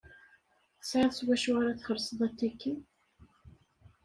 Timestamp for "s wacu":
1.19-1.51